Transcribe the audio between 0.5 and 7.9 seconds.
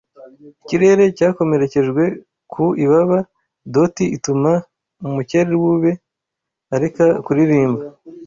Ikirere cyakomerekejwe ku ibaba Doti ituma umukerubi areka kuririmba